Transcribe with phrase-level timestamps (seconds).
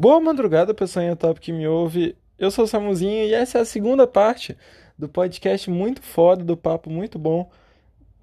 [0.00, 2.16] Boa madrugada, pessoal top que me ouve.
[2.38, 4.56] Eu sou o Samuzinho e essa é a segunda parte
[4.96, 7.50] do podcast muito foda, do papo muito bom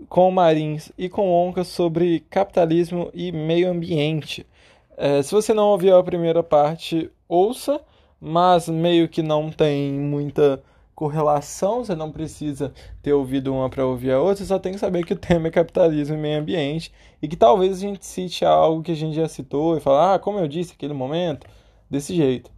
[0.08, 4.48] com o Marins e com Onca sobre capitalismo e meio ambiente.
[4.96, 7.82] É, se você não ouviu a primeira parte, ouça,
[8.22, 10.64] mas meio que não tem muita
[10.96, 12.74] correlação, você não precisa
[13.04, 15.50] ter ouvido uma para ouvir a outra, você só tem que saber que o tema
[15.50, 16.90] é capitalismo e meio ambiente
[17.22, 20.20] e que talvez a gente cite algo que a gente já citou e falar, ah,
[20.20, 21.46] como eu disse naquele momento,
[21.90, 22.52] desse jeito.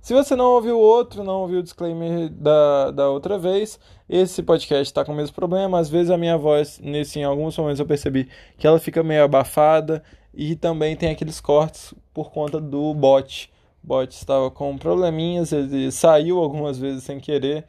[0.00, 4.42] Se você não ouviu o outro, não ouviu o disclaimer da, da outra vez, esse
[4.42, 5.78] podcast está com o mesmo problema.
[5.78, 9.24] Às vezes a minha voz, nesse, em alguns momentos eu percebi que ela fica meio
[9.24, 10.02] abafada
[10.34, 13.50] e também tem aqueles cortes por conta do bot.
[13.82, 17.66] O bot estava com probleminhas, ele saiu algumas vezes sem querer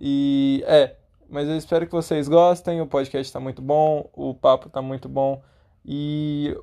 [0.00, 0.96] e é,
[1.28, 2.80] mas eu espero que vocês gostem.
[2.80, 5.42] O podcast está muito bom, o papo está muito bom.
[5.84, 6.56] E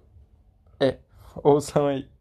[0.79, 0.97] é,
[1.43, 2.12] ouçam aí.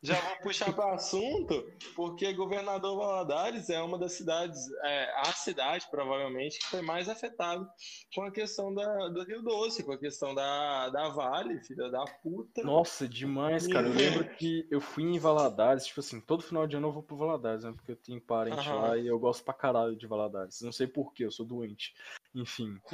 [0.00, 5.32] Já vou puxar para o assunto, porque Governador Valadares é uma das cidades, é, a
[5.32, 7.68] cidade provavelmente que foi mais afetada
[8.14, 12.04] com a questão da, do Rio Doce, com a questão da, da Vale, filha da
[12.22, 12.62] puta.
[12.62, 13.88] Nossa, demais, cara.
[13.88, 17.02] Eu lembro que eu fui em Valadares, tipo assim, todo final de ano eu vou
[17.02, 17.72] pro Valadares, né?
[17.72, 18.80] Porque eu tenho parente uhum.
[18.80, 20.60] lá e eu gosto pra caralho de Valadares.
[20.62, 21.92] Não sei porquê, eu sou doente.
[22.38, 22.78] Enfim.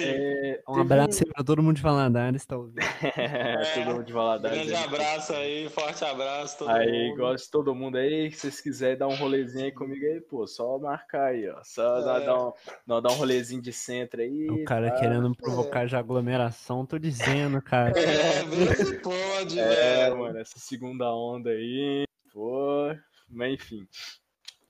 [0.00, 1.32] É, um abraço um...
[1.32, 2.80] para todo mundo de Valadares, tá ouvindo?
[3.16, 4.58] é, todo mundo de Valadares.
[4.58, 6.58] Grande aí, abraço aí, forte abraço.
[6.58, 7.18] Todo aí, mundo.
[7.18, 8.30] gosto de todo mundo aí.
[8.30, 11.60] Se vocês quiserem dar um rolezinho aí comigo aí, pô, só marcar aí, ó.
[11.62, 12.04] Só é.
[12.04, 14.50] dar, dar, um, dar um rolezinho de centro aí.
[14.50, 15.00] O cara tá?
[15.00, 15.88] querendo provocar é.
[15.88, 17.98] já aglomeração, tô dizendo, cara.
[17.98, 20.18] É, vê pode, é, velho.
[20.18, 22.94] mano, essa segunda onda aí, pô.
[23.28, 23.86] Mas enfim.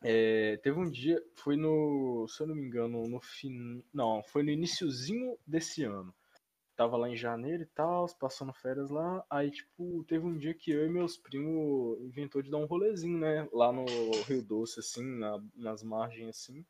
[0.03, 4.43] É, teve um dia, foi no, se eu não me engano, no fim, não, foi
[4.43, 6.15] no iníciozinho desse ano.
[6.75, 9.23] Tava lá em janeiro e tal, passando férias lá.
[9.29, 13.19] Aí, tipo, teve um dia que eu e meus primos inventou de dar um rolezinho,
[13.19, 13.47] né?
[13.53, 13.85] Lá no
[14.27, 16.65] Rio Doce, assim, na, nas margens, assim.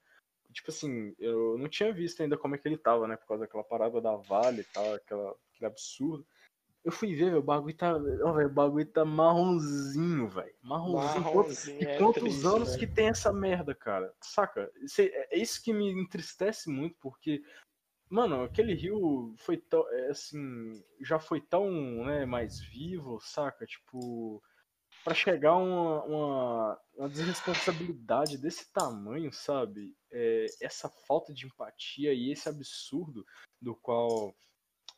[0.53, 3.17] Tipo assim, eu não tinha visto ainda como é que ele tava, né?
[3.17, 6.27] Por causa daquela parada da Vale e tal, aquela, aquele absurdo.
[6.83, 7.99] Eu fui ver, o bagulho tá.
[7.99, 10.55] Véio, o bagulho tá marronzinho, velho.
[10.63, 11.25] Marronzinho.
[11.25, 11.83] marronzinho.
[11.83, 12.79] E é quantos triste, anos véio.
[12.79, 14.15] que tem essa merda, cara?
[14.21, 14.71] Saca?
[14.99, 17.43] É isso que me entristece muito, porque.
[18.09, 19.87] Mano, aquele rio foi tão.
[19.93, 20.83] É, assim.
[21.01, 21.71] Já foi tão,
[22.05, 23.67] né, mais vivo, saca?
[23.67, 24.43] Tipo.
[25.05, 29.95] Pra chegar uma, uma, uma desresponsabilidade desse tamanho, sabe?
[30.11, 33.25] É, essa falta de empatia e esse absurdo
[33.63, 34.35] do qual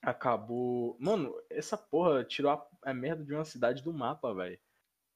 [0.03, 0.97] acabou.
[0.99, 4.59] Mano, essa porra tirou a, a merda de uma cidade do mapa, velho.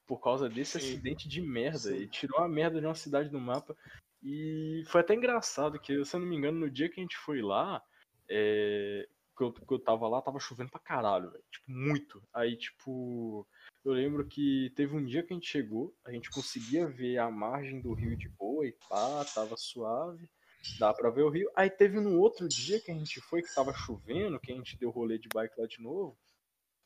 [0.06, 0.86] Por causa desse Sim.
[0.86, 1.78] acidente de merda.
[1.78, 1.96] Sim.
[1.96, 3.76] E tirou a merda de uma cidade do mapa.
[4.22, 7.16] E foi até engraçado que, se eu não me engano, no dia que a gente
[7.16, 7.82] foi lá,
[8.28, 11.44] é, que, eu, que eu tava lá, tava chovendo pra caralho, velho.
[11.50, 12.22] Tipo, muito.
[12.32, 13.46] Aí, tipo,
[13.84, 17.30] eu lembro que teve um dia que a gente chegou, a gente conseguia ver a
[17.30, 20.28] margem do rio de boa e pá, tava suave
[20.78, 21.50] dá pra ver o rio.
[21.54, 24.76] Aí teve um outro dia que a gente foi, que tava chovendo, que a gente
[24.76, 26.16] deu rolê de bike lá de novo.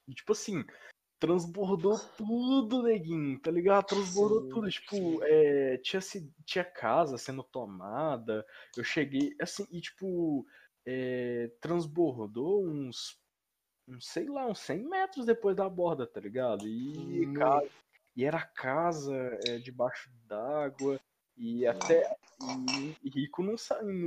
[0.09, 0.65] E tipo assim,
[1.21, 3.87] transbordou tudo, neguinho, tá ligado?
[3.87, 4.49] Transbordou Sim.
[4.49, 4.71] tudo.
[4.71, 6.01] Tipo, é, tinha,
[6.45, 8.45] tinha casa sendo tomada.
[8.77, 10.47] Eu cheguei, assim, e tipo,
[10.87, 13.21] é, transbordou uns,
[13.87, 16.67] uns, sei lá, uns 100 metros depois da borda, tá ligado?
[16.67, 17.69] E, cara,
[18.17, 19.15] e era casa
[19.47, 20.99] é, debaixo d'água.
[21.41, 22.15] E até.
[23.03, 23.55] E, Rico não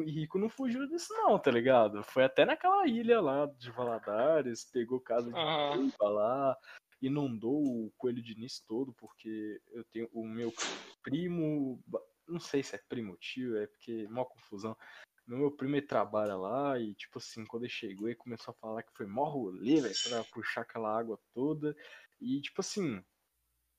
[0.06, 2.04] e Rico não fugiu disso, não, tá ligado?
[2.04, 5.92] Foi até naquela ilha lá de Valadares, pegou casa de uhum.
[6.00, 6.56] lá,
[7.02, 10.54] inundou o Coelho de Nis todo, porque eu tenho o meu
[11.02, 11.84] primo.
[12.28, 14.08] Não sei se é primo tio, é porque.
[14.12, 14.78] Mó confusão.
[15.26, 18.84] Meu primo ele trabalha lá e, tipo assim, quando ele chegou, ele começou a falar
[18.84, 21.76] que foi mó rolê, velho, pra puxar aquela água toda.
[22.22, 23.04] E, tipo assim,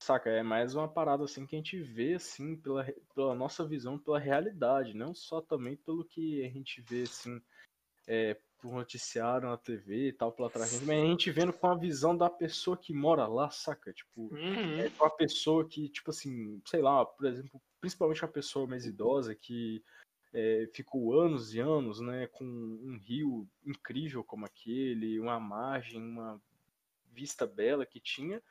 [0.05, 2.85] Saca, é mais uma parada assim que a gente vê assim pela,
[3.15, 7.41] pela nossa visão, pela realidade, não só também pelo que a gente vê assim
[8.07, 11.75] é, por noticiário na TV e tal pela tragédia, mas a gente vendo com a
[11.75, 13.95] visão da pessoa que mora lá, saca?
[13.95, 14.79] Tipo, uhum.
[14.79, 18.85] é com a pessoa que, tipo assim, sei lá, por exemplo, principalmente a pessoa mais
[18.85, 19.83] idosa que
[20.35, 26.39] é, ficou anos e anos, né, com um rio incrível como aquele, uma margem, uma
[27.11, 28.43] vista bela que tinha,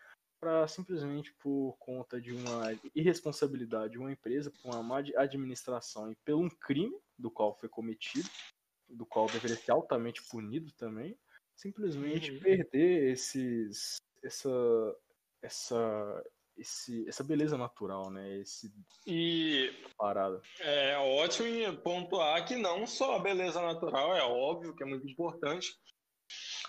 [0.44, 6.16] para simplesmente por conta de uma irresponsabilidade de uma empresa, por uma má administração e
[6.25, 8.28] pelo um crime do qual foi cometido,
[8.90, 11.18] do qual deveria ser altamente punido também,
[11.56, 12.40] simplesmente uhum.
[12.42, 14.50] perder esses essa
[15.42, 16.24] essa
[16.57, 18.38] esse, essa beleza natural, né?
[18.40, 18.72] Esse
[19.07, 20.42] e parada.
[20.60, 25.74] É ótimo pontuar que não só a beleza natural é óbvio que é muito importante,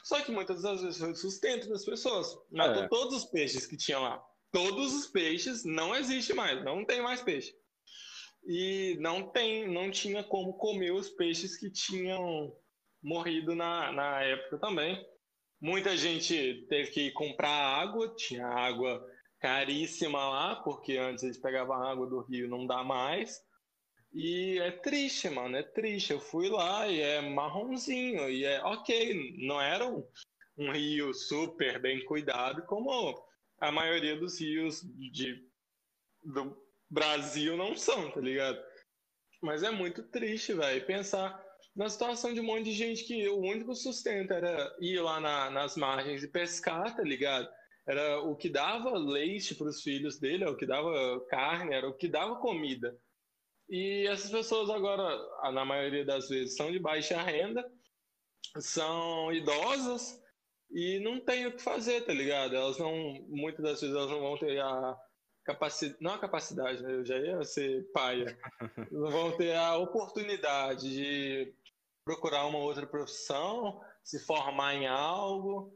[0.05, 2.37] só que muitas das vezes foi o sustento das pessoas.
[2.53, 2.89] Matou é.
[2.89, 4.23] todos os peixes que tinham lá.
[4.53, 7.53] todos os peixes não existe mais, não tem mais peixe.
[8.47, 12.55] E não tem, não tinha como comer os peixes que tinham
[13.03, 15.03] morrido na, na época também.
[15.61, 19.03] Muita gente teve que comprar água, tinha água
[19.41, 23.41] caríssima lá, porque antes eles pegavam água do rio, não dá mais.
[24.15, 26.13] E é triste, mano, é triste.
[26.13, 30.07] Eu fui lá e é marronzinho, e é ok, não era um,
[30.57, 33.27] um rio super bem cuidado, como
[33.59, 34.83] a maioria dos rios
[35.13, 35.45] de,
[36.23, 36.57] do
[36.89, 38.63] Brasil não são, tá ligado?
[39.43, 41.45] Mas é muito triste, velho, pensar
[41.75, 45.51] na situação de um monte de gente que o único sustento era ir lá na,
[45.51, 47.49] nas margens e pescar, tá ligado?
[47.87, 51.89] Era o que dava leite para os filhos dele, era o que dava carne, era
[51.89, 52.97] o que dava comida.
[53.69, 55.19] E essas pessoas agora,
[55.53, 57.65] na maioria das vezes, são de baixa renda,
[58.59, 60.23] são idosas
[60.71, 62.55] e não tem o que fazer, tá ligado?
[62.55, 62.95] Elas não,
[63.29, 64.97] muitas das vezes, elas não vão ter a
[65.45, 66.93] capacidade, não a capacidade, né?
[66.93, 68.39] eu já ia ser paia,
[68.91, 71.55] não vão ter a oportunidade de
[72.05, 75.73] procurar uma outra profissão, se formar em algo.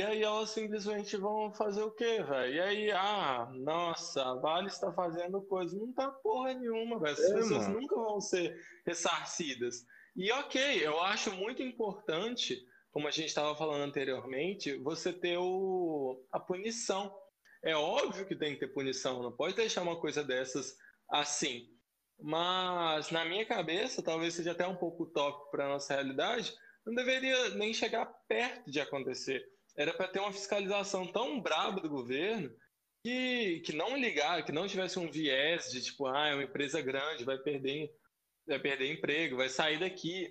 [0.00, 2.54] E aí elas simplesmente vão fazer o quê, velho?
[2.54, 5.76] E aí, ah, nossa, a Vale está fazendo coisa.
[5.76, 7.12] Não tá porra nenhuma, velho.
[7.12, 7.80] Essas é, pessoas mano.
[7.82, 9.84] nunca vão ser ressarcidas.
[10.16, 16.24] E ok, eu acho muito importante, como a gente estava falando anteriormente, você ter o,
[16.32, 17.14] a punição.
[17.62, 20.78] É óbvio que tem que ter punição, não pode deixar uma coisa dessas
[21.10, 21.68] assim.
[22.18, 26.54] Mas na minha cabeça, talvez seja até um pouco utópico para nossa realidade,
[26.86, 29.44] não deveria nem chegar perto de acontecer.
[29.80, 32.54] Era para ter uma fiscalização tão braba do governo
[33.02, 36.82] que, que não ligar, que não tivesse um viés de tipo, ah, é uma empresa
[36.82, 37.90] grande, vai perder,
[38.46, 40.30] vai perder emprego, vai sair daqui.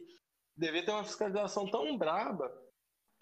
[0.56, 2.48] Devia ter uma fiscalização tão braba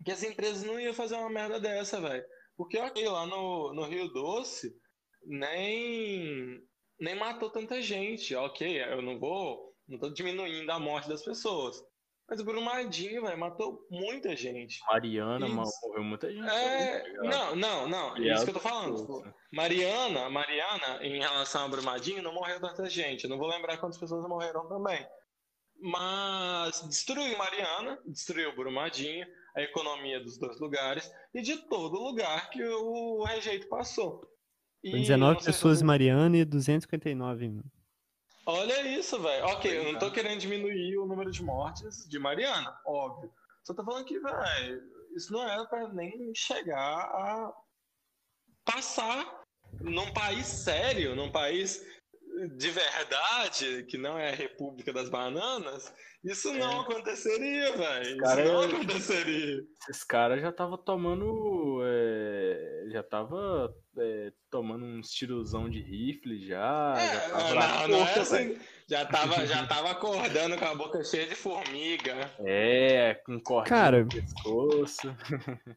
[0.04, 2.26] que as empresas não iam fazer uma merda dessa, velho.
[2.58, 4.76] Porque, ok, lá no, no Rio Doce,
[5.24, 6.62] nem
[7.00, 8.36] nem matou tanta gente.
[8.36, 9.74] Ok, eu não vou.
[9.88, 11.82] Não tô diminuindo a morte das pessoas.
[12.30, 14.82] Mas o Brumadinho, velho, matou muita gente.
[14.86, 16.46] Mariana morreu muita gente.
[16.46, 17.00] É...
[17.00, 18.18] Tá não, não, não.
[18.18, 18.98] É isso que eu tô falando.
[18.98, 23.24] Tipo, Mariana, Mariana, em relação ao Brumadinho, não morreu tanta gente.
[23.24, 25.08] Eu não vou lembrar quantas pessoas morreram também.
[25.80, 29.26] Mas destruiu Mariana, destruiu Brumadinho,
[29.56, 34.22] a economia dos dois lugares e de todo lugar que o rejeito passou.
[34.84, 37.64] E 19 pessoas em Mariana e 259.
[38.50, 39.46] Olha isso, velho.
[39.48, 43.30] Ok, eu não tô querendo diminuir o número de mortes de Mariana, óbvio.
[43.62, 44.84] Só tô falando que, velho,
[45.14, 47.54] isso não era pra nem chegar a
[48.64, 49.44] passar
[49.82, 51.86] num país sério, num país
[52.56, 56.80] de verdade, que não é a República das Bananas, isso não é.
[56.82, 58.10] aconteceria, velho.
[58.10, 59.64] Isso cara, não aconteceria.
[59.90, 61.82] Esses caras já tava tomando.
[61.84, 66.96] É, já tava é, tomando um tirozão de rifle já.
[66.98, 68.58] É, já tava, não, não é assim.
[68.88, 72.32] já, tava, já tava acordando com a boca cheia de formiga.
[72.40, 75.16] É, com corte cara, no pescoço.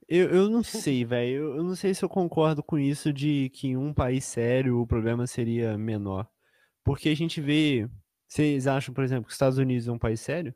[0.09, 1.35] Eu, eu não sei, velho.
[1.35, 4.81] Eu, eu não sei se eu concordo com isso de que em um país sério
[4.81, 6.29] o problema seria menor.
[6.85, 7.89] Porque a gente vê
[8.31, 10.55] vocês acham, por exemplo, que os Estados Unidos é um país sério?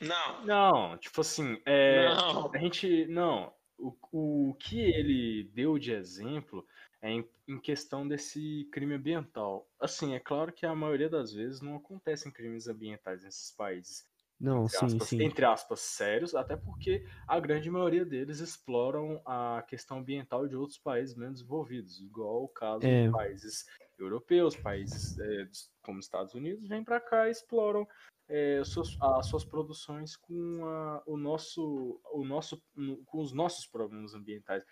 [0.00, 0.44] Não.
[0.46, 2.50] Não, tipo assim, é, não.
[2.54, 3.06] a gente.
[3.06, 3.52] Não.
[3.78, 6.66] O, o que ele deu de exemplo
[7.00, 9.68] é em, em, questão desse crime ambiental.
[9.80, 14.04] Assim, é claro que a maioria das vezes não acontecem crimes ambientais nesses países.
[14.40, 15.22] Não, entre sim, aspas, sim.
[15.22, 20.78] Entre aspas, sérios, até porque a grande maioria deles exploram a questão ambiental de outros
[20.78, 23.06] países menos desenvolvidos, igual o caso é.
[23.06, 23.66] de países
[23.98, 25.48] europeus, países é,
[25.82, 27.86] como Estados Unidos, vêm para cá e exploram
[28.28, 32.62] é, suas, as suas produções com a, o nosso, o nosso,
[33.06, 34.62] com os nossos problemas ambientais.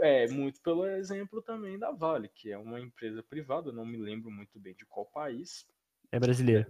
[0.00, 4.30] É muito pelo exemplo também da Vale, que é uma empresa privada, não me lembro
[4.30, 5.66] muito bem de qual país.
[6.10, 6.66] É brasileira.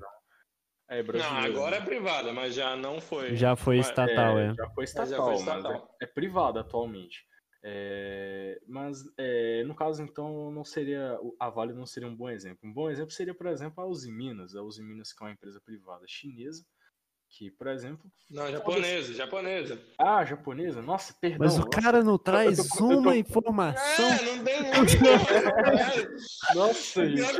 [0.88, 1.48] É brasileira.
[1.48, 3.34] Não, agora é privada, mas já não foi.
[3.36, 4.48] Já foi estatal, é.
[4.48, 4.54] é.
[4.54, 5.96] Já foi estatal, já foi estatal.
[6.00, 7.24] É, é privada atualmente.
[7.64, 12.68] É, mas é, no caso, então, não seria a Vale não seria um bom exemplo.
[12.68, 14.56] Um bom exemplo seria, por exemplo, a Uzi Minas.
[14.56, 16.64] A Uzi Minas, que é uma empresa privada chinesa,
[17.30, 18.10] que, por exemplo.
[18.28, 19.80] Não, japonesa, japonesa.
[19.96, 20.82] Ah, japonesa?
[20.82, 21.38] Nossa, perdão.
[21.46, 23.14] Mas o cara não traz eu tô, uma tô...
[23.14, 24.04] informação.
[24.06, 24.62] É, não tem.
[26.54, 27.38] Nossa, gente.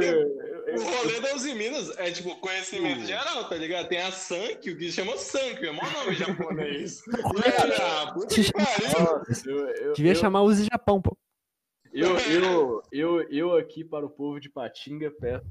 [0.66, 3.88] O rolê da Uzi Minas é tipo conhecimento geral, tá ligado?
[3.88, 7.02] Tem a Sankyo, que chama Sankyo, é maior nome japonês.
[7.45, 9.92] é, puta que pariu.
[9.95, 11.16] Devia chamar Uzi Japão, pô.
[11.92, 15.45] Eu, eu, eu, eu aqui para o povo de Patinga peço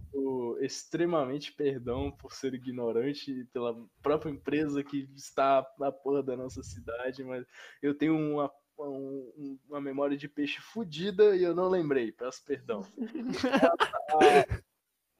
[0.60, 7.24] extremamente perdão por ser ignorante pela própria empresa que está na porra da nossa cidade,
[7.24, 7.46] mas
[7.82, 12.82] eu tenho uma, um, uma memória de peixe fodida e eu não lembrei, peço perdão.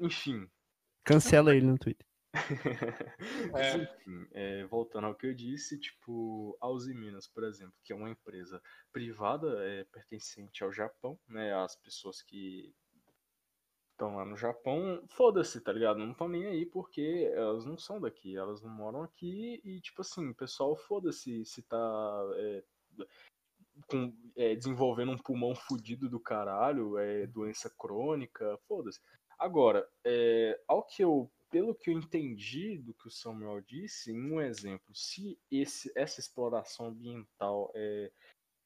[0.02, 0.50] Enfim.
[1.06, 2.06] Cancela ele no Twitter.
[3.54, 3.78] É.
[3.78, 7.96] Enfim, é, voltando ao que eu disse, tipo, a Uzi Minas, por exemplo, que é
[7.96, 11.54] uma empresa privada é, pertencente ao Japão, né?
[11.54, 12.74] As pessoas que
[13.92, 16.00] estão lá no Japão, foda-se, tá ligado?
[16.00, 20.02] Não estão nem aí porque elas não são daqui, elas não moram aqui e, tipo
[20.02, 21.78] assim, pessoal foda-se se tá
[22.36, 22.64] é,
[23.88, 29.00] com, é, desenvolvendo um pulmão fudido do caralho, é, doença crônica, foda-se.
[29.42, 34.32] Agora, é, ao que eu pelo que eu entendi do que o Samuel disse, em
[34.32, 38.10] um exemplo, se esse, essa exploração ambiental é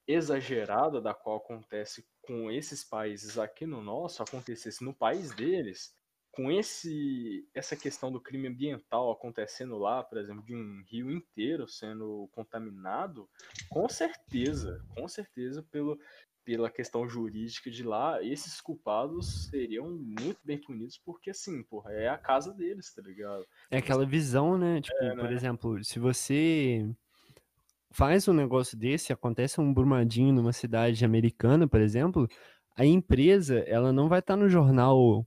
[0.07, 5.95] exagerada, da qual acontece com esses países aqui no nosso, acontecesse no país deles,
[6.29, 11.67] com esse essa questão do crime ambiental acontecendo lá, por exemplo, de um rio inteiro
[11.67, 13.27] sendo contaminado,
[13.69, 15.97] com certeza, com certeza pelo
[16.45, 22.07] pela questão jurídica de lá, esses culpados seriam muito bem punidos, porque assim, porra, é
[22.07, 23.43] a casa deles, tá ligado?
[23.71, 24.79] É aquela visão, né?
[24.79, 25.21] Tipo, é, né?
[25.21, 26.87] por exemplo, se você
[27.91, 32.27] faz um negócio desse, acontece um brumadinho numa cidade americana, por exemplo,
[32.77, 35.25] a empresa, ela não vai estar tá no jornal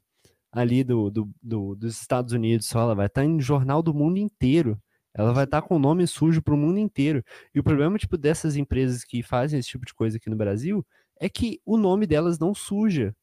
[0.52, 3.92] ali do, do, do, dos Estados Unidos só, ela vai estar tá em jornal do
[3.92, 4.80] mundo inteiro.
[5.14, 7.24] Ela vai estar tá com o nome sujo para o mundo inteiro.
[7.52, 10.86] E o problema, tipo, dessas empresas que fazem esse tipo de coisa aqui no Brasil
[11.20, 13.14] é que o nome delas não suja.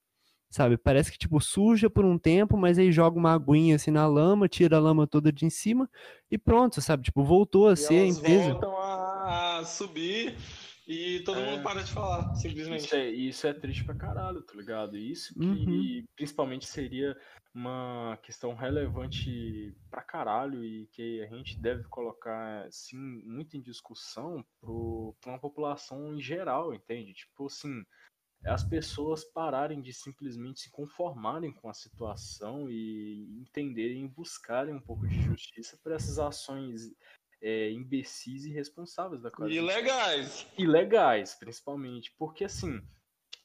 [0.50, 0.78] Sabe?
[0.78, 4.48] Parece que, tipo, suja por um tempo, mas aí joga uma aguinha assim na lama,
[4.48, 5.90] tira a lama toda de em cima
[6.32, 7.04] e pronto, sabe?
[7.04, 8.52] Tipo, voltou a e ser a empresa.
[8.54, 10.36] voltam a subir
[10.88, 11.52] e todo é.
[11.52, 12.86] mundo para de falar, simplesmente.
[12.86, 14.98] Isso é, isso é triste pra caralho, tá ligado?
[14.98, 16.06] Isso que uhum.
[16.16, 17.18] principalmente seria
[17.54, 24.46] uma questão relevante pra caralho e que a gente deve colocar, assim, muito em discussão
[24.60, 27.14] pro, pra uma população em geral, entende?
[27.14, 27.84] Tipo assim,
[28.46, 34.82] as pessoas pararem de simplesmente se conformarem com a situação e entenderem e buscarem um
[34.82, 36.94] pouco de justiça por essas ações
[37.42, 39.54] é, imbecis e irresponsáveis da classe.
[39.54, 40.48] Ilegais.
[40.58, 42.14] Ilegais, principalmente.
[42.18, 42.82] Porque, assim,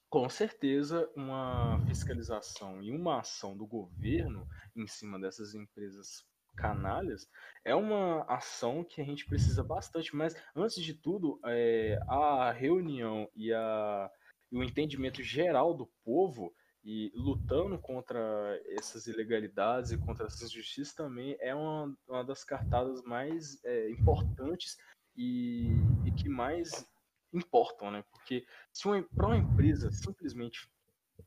[0.09, 6.25] com certeza, uma fiscalização e uma ação do governo em cima dessas empresas
[6.57, 7.29] canalhas
[7.65, 10.15] é uma ação que a gente precisa bastante.
[10.15, 14.11] Mas, antes de tudo, é, a reunião e, a,
[14.51, 16.53] e o entendimento geral do povo
[16.83, 18.19] e lutando contra
[18.69, 24.79] essas ilegalidades e contra essas injustiças também é uma, uma das cartadas mais é, importantes
[25.17, 25.69] e,
[26.07, 26.87] e, que mais
[27.33, 28.03] importam, né?
[28.11, 30.71] Porque se para uma empresa simplesmente,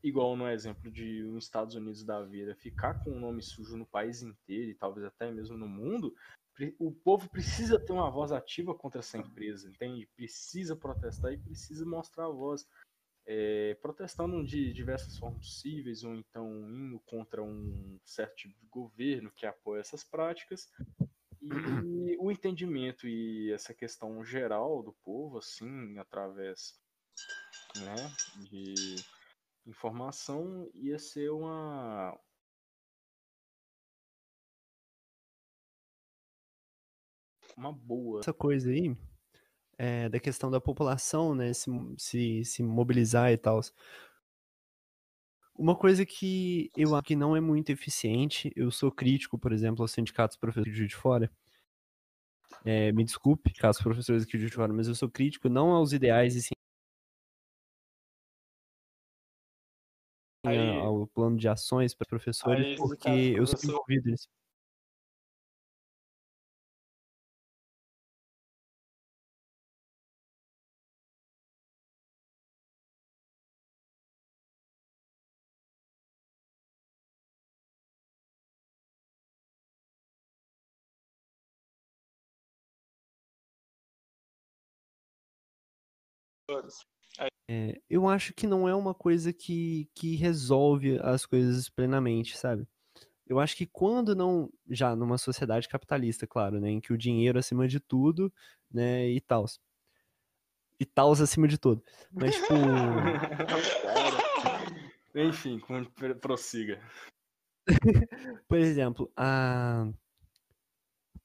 [0.02, 3.86] igual no exemplo de os Estados Unidos da vida, ficar com o nome sujo no
[3.86, 6.14] país inteiro e talvez até mesmo no mundo,
[6.78, 10.08] o povo precisa ter uma voz ativa contra essa empresa, entende?
[10.16, 12.66] Precisa protestar e precisa mostrar a voz
[13.26, 19.32] é, protestando de diversas formas possíveis, ou então indo contra um certo tipo de governo
[19.34, 20.70] que apoia essas práticas.
[21.40, 21.48] E
[22.20, 26.78] o entendimento e essa questão geral do povo, assim, através
[27.76, 27.96] né,
[28.50, 28.74] de
[29.66, 32.18] informação, ia ser uma,
[37.56, 38.20] uma boa.
[38.20, 38.94] Essa coisa aí
[39.78, 43.60] é, da questão da população, né, se, se, se mobilizar e tal.
[45.56, 49.82] Uma coisa que eu acho que não é muito eficiente, eu sou crítico, por exemplo,
[49.82, 51.30] aos sindicatos professores de Fora.
[52.64, 56.34] É, me desculpe, caso professores aqui de Fora, mas eu sou crítico não aos ideais
[56.34, 56.54] e sim
[60.46, 64.28] Aí, ao plano de ações para professores, aí, porque eu sou envolvido nisso.
[87.48, 92.66] É, eu acho que não é uma coisa que, que resolve as coisas plenamente, sabe?
[93.26, 97.38] Eu acho que quando não, já numa sociedade capitalista, claro, né, em que o dinheiro
[97.38, 98.32] acima de tudo,
[98.70, 99.46] né, e tal.
[100.78, 101.82] E tal acima de tudo.
[102.12, 102.54] Mas, tipo.
[105.14, 105.60] Enfim,
[106.20, 106.80] prossiga.
[108.48, 109.88] Por exemplo, a...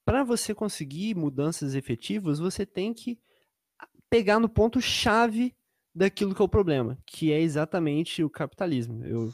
[0.06, 3.20] para você conseguir mudanças efetivas, você tem que
[4.10, 5.56] pegar no ponto chave
[5.94, 9.04] daquilo que é o problema, que é exatamente o capitalismo.
[9.06, 9.32] Eu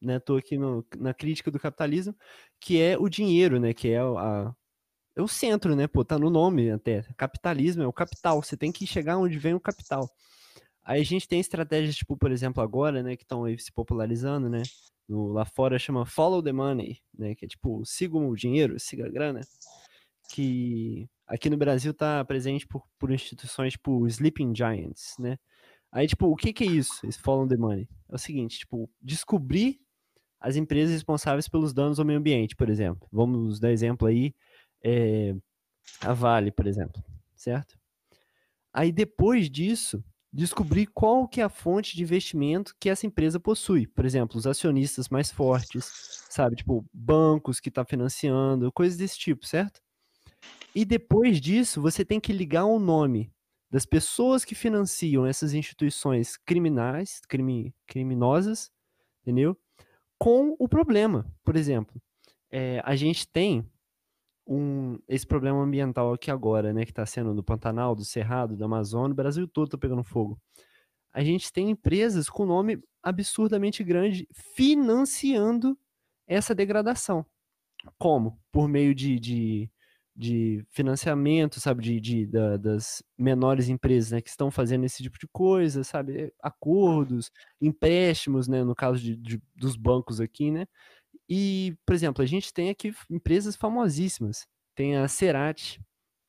[0.00, 2.14] né, tô aqui no, na crítica do capitalismo,
[2.58, 4.54] que é o dinheiro, né, que é a,
[5.14, 7.02] é o centro, né, pô, tá no nome até.
[7.16, 10.08] Capitalismo é o capital, você tem que chegar onde vem o capital.
[10.82, 14.62] Aí a gente tem estratégias, tipo, por exemplo, agora, né, que estão se popularizando, né?
[15.08, 17.34] No, lá fora chama Follow the Money, né?
[17.34, 19.40] Que é tipo, siga o dinheiro, siga a grana.
[20.30, 25.38] Que aqui no Brasil tá presente por, por instituições tipo Sleeping Giants, né?
[25.92, 27.88] Aí, tipo, o que que é isso, esse Follow the Money?
[28.08, 29.80] É o seguinte, tipo, descobrir
[30.40, 33.08] as empresas responsáveis pelos danos ao meio ambiente, por exemplo.
[33.12, 34.34] Vamos dar exemplo aí,
[34.84, 35.34] é,
[36.00, 37.02] a Vale, por exemplo,
[37.34, 37.78] certo?
[38.72, 43.86] Aí depois disso, descobrir qual que é a fonte de investimento que essa empresa possui.
[43.88, 46.56] Por exemplo, os acionistas mais fortes, sabe?
[46.56, 49.80] Tipo, bancos que está financiando, coisas desse tipo, certo?
[50.74, 53.32] E depois disso, você tem que ligar o nome
[53.70, 58.70] das pessoas que financiam essas instituições criminais, crime, criminosas,
[59.22, 59.56] entendeu?
[60.18, 61.24] Com o problema.
[61.44, 62.00] Por exemplo,
[62.50, 63.64] é, a gente tem
[64.46, 68.64] um, esse problema ambiental aqui agora, né, que está sendo do Pantanal, do Cerrado, do
[68.64, 70.40] Amazônia, o Brasil todo está pegando fogo.
[71.12, 75.78] A gente tem empresas com nome absurdamente grande financiando
[76.26, 77.24] essa degradação.
[77.98, 78.38] Como?
[78.52, 79.70] Por meio de, de,
[80.20, 85.18] de financiamento, sabe, de, de da, das menores empresas, né, que estão fazendo esse tipo
[85.18, 90.66] de coisa, sabe, acordos, empréstimos, né, no caso de, de dos bancos aqui, né,
[91.28, 94.48] e, por exemplo, a gente tem aqui empresas famosíssimas.
[94.74, 95.80] Tem a Cerati,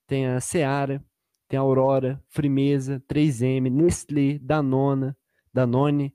[0.08, 1.04] tem a Seara,
[1.50, 5.18] tem a Aurora, Frimeza, 3M, Nestlé, Danona,
[5.52, 6.14] Danone,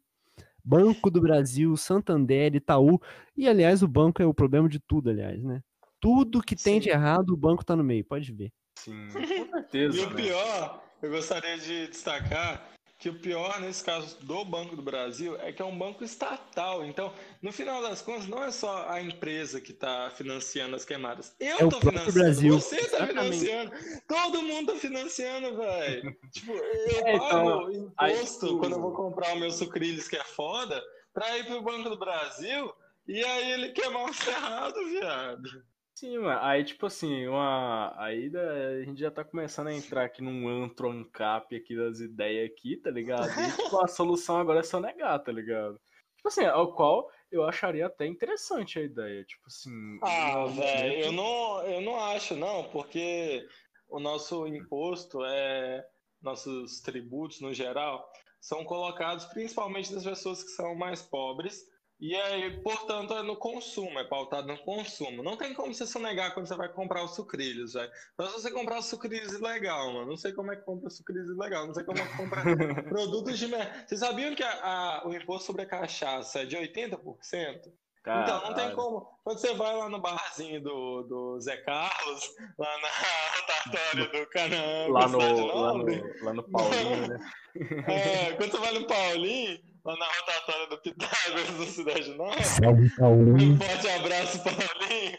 [0.64, 3.00] Banco do Brasil, Santander, Itaú.
[3.36, 5.62] E, aliás, o banco é o problema de tudo, aliás, né?
[6.00, 8.52] Tudo que tem de errado, o banco tá no meio, pode ver.
[8.78, 9.98] Sim, com certeza.
[9.98, 14.82] e o pior, eu gostaria de destacar que o pior nesse caso do Banco do
[14.82, 16.84] Brasil é que é um banco estatal.
[16.84, 17.12] Então,
[17.42, 21.34] no final das contas, não é só a empresa que está financiando as queimadas.
[21.38, 22.52] Eu estou é financiando, Brasil.
[22.54, 23.72] você está financiando,
[24.08, 26.16] todo mundo está financiando, velho.
[26.32, 30.16] tipo, eu é, pago então, imposto aí, quando eu vou comprar o meu sucrilhos, que
[30.16, 32.72] é foda, para ir pro Banco do Brasil,
[33.06, 35.48] e aí ele queimar o cerrado, viado.
[35.96, 36.38] Sim, mano.
[36.42, 37.94] Aí, tipo assim, uma.
[37.96, 42.50] Aí a gente já tá começando a entrar aqui num antro ancap aqui das ideias
[42.50, 43.26] aqui, tá ligado?
[43.30, 45.80] E, tipo, a solução agora é só negar, tá ligado?
[46.16, 49.24] Tipo assim, ao qual eu acharia até interessante a ideia.
[49.24, 49.98] Tipo assim.
[50.02, 53.48] Ah, velho, eu não, eu não acho, não, porque
[53.88, 55.82] o nosso imposto é.
[56.20, 58.06] Nossos tributos no geral
[58.40, 61.62] são colocados principalmente das pessoas que são mais pobres
[61.98, 65.22] e aí, portanto, é no consumo, é pautado no consumo.
[65.22, 67.90] Não tem como você sonegar quando você vai comprar os sucrilhos, velho.
[68.12, 71.30] Então, se você comprar os sucrilhos ilegal, mano, não sei como é que compra sucrilhos
[71.30, 72.42] ilegal, não sei como é que compra
[72.88, 73.84] produtos de merda.
[73.86, 77.72] Vocês sabiam que a, a, o imposto sobre a cachaça é de 80%?
[78.06, 78.22] Caralho.
[78.22, 79.00] Então, não tem como.
[79.24, 82.88] Quando você vai lá no barzinho do, do Zé Carlos, lá na
[83.72, 87.18] rotatória do Canaã, lá no, lá no, lá no Paulinho, né?
[87.88, 92.42] É, quando você vai no Paulinho, lá na rotatória do Pitágoras, na Cidade Nova.
[92.42, 93.54] Salve, Paulinho.
[93.54, 95.18] Um forte abraço, Paulinho.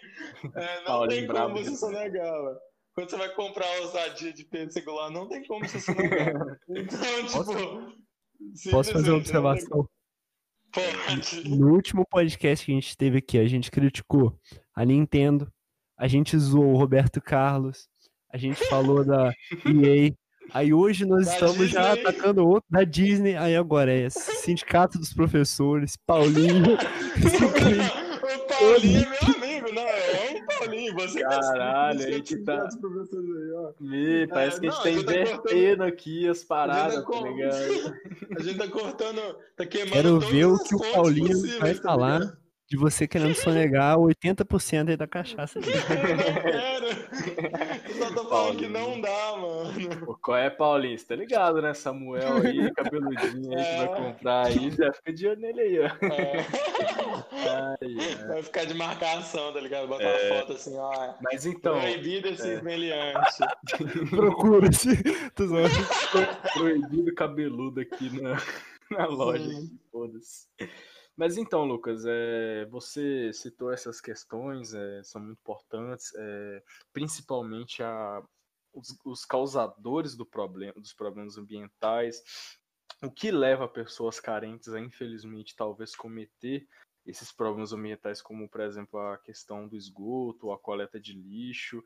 [0.56, 2.60] É, não Paulinho tem como você sonegar, mano.
[2.94, 6.34] Quando você vai comprar a ousadia de pêssego lá, não tem como você sonegar.
[6.70, 8.72] Então, tipo.
[8.72, 9.90] Posso fazer uma observação?
[10.72, 11.50] Pode.
[11.50, 14.38] No último podcast que a gente teve aqui, a gente criticou
[14.76, 15.52] a Nintendo,
[15.98, 17.88] a gente zoou o Roberto Carlos,
[18.32, 19.32] a gente falou da
[19.66, 20.14] EA.
[20.54, 21.70] Aí hoje nós da estamos Disney.
[21.70, 23.36] já atacando outro da Disney.
[23.36, 26.76] Aí agora é Sindicato dos Professores, Paulinho.
[28.24, 30.94] o Paulinho é meu amigo, não, é o Paulinho.
[30.96, 32.68] Você Caralho, a gente tá.
[33.80, 38.08] Me, parece é, que a gente tá invertendo tá aqui as paradas, tá ligado?
[38.38, 39.20] A gente tá cortando,
[39.56, 39.94] tá queimando.
[39.94, 42.20] Quero ver o que o Paulinho vai tá falar.
[42.20, 42.47] Ligado?
[42.70, 45.58] De você querendo sonegar 80% aí da cachaça.
[47.88, 50.18] Eu só tô falando que não dá, mano.
[50.22, 51.00] qual é, Paulinho?
[51.00, 51.74] Você tá ligado, né?
[51.74, 53.72] Samuel aí, cabeludinho aí, é.
[53.72, 55.86] que vai comprar aí, já fica de olho nele aí, ó.
[56.08, 56.46] É.
[57.50, 59.88] Ai, vai ficar de marcação, tá ligado?
[59.88, 60.30] Botar é.
[60.30, 61.14] uma foto assim, ó.
[61.22, 61.80] Mas então.
[61.80, 62.62] Proibido esse é.
[62.62, 63.38] meliante.
[64.12, 64.90] Procura-se.
[66.54, 68.42] Proibido cabeludo aqui na,
[68.92, 69.50] na loja.
[69.90, 70.48] Foda-se.
[71.18, 78.24] Mas então, Lucas, é, você citou essas questões, é, são muito importantes, é, principalmente a,
[78.72, 82.22] os, os, causadores do problema, dos problemas ambientais,
[83.02, 86.68] o que leva pessoas carentes a, infelizmente, talvez cometer
[87.04, 91.82] esses problemas ambientais, como, por exemplo, a questão do esgoto, a coleta de lixo,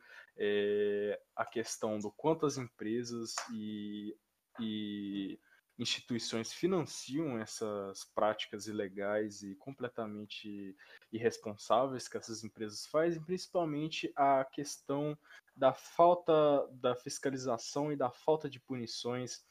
[1.35, 4.17] a questão do quanto as empresas e,
[4.59, 5.39] e
[5.81, 10.75] instituições financiam essas práticas ilegais e completamente
[11.11, 15.17] irresponsáveis que essas empresas fazem, principalmente a questão
[15.55, 19.43] da falta da fiscalização e da falta de punições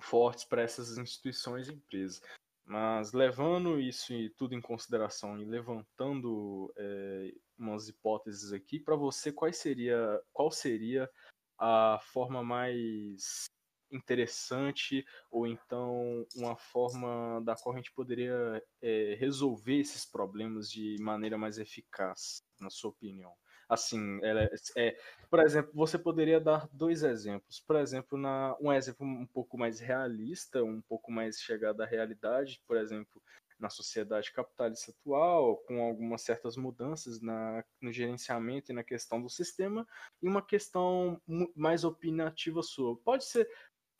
[0.00, 2.20] fortes para essas instituições e empresas.
[2.64, 9.32] Mas levando isso e tudo em consideração e levantando é, umas hipóteses aqui, para você
[9.32, 11.08] qual seria, qual seria
[11.56, 13.44] a forma mais
[13.92, 20.96] interessante ou então uma forma da qual a gente poderia é, resolver esses problemas de
[21.00, 23.32] maneira mais eficaz, na sua opinião?
[23.68, 24.96] Assim, é, é,
[25.30, 27.58] por exemplo, você poderia dar dois exemplos.
[27.60, 32.60] Por exemplo, na, um exemplo um pouco mais realista, um pouco mais chegado à realidade,
[32.66, 33.22] por exemplo,
[33.58, 39.30] na sociedade capitalista atual, com algumas certas mudanças na, no gerenciamento e na questão do
[39.30, 39.86] sistema,
[40.20, 41.18] e uma questão
[41.54, 42.96] mais opinativa sua.
[42.96, 43.48] Pode ser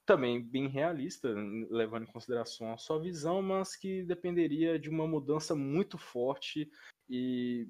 [0.04, 1.32] também bem realista,
[1.70, 6.70] levando em consideração a sua visão, mas que dependeria de uma mudança muito forte
[7.08, 7.68] e